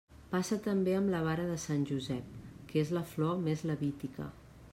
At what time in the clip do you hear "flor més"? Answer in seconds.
3.15-3.67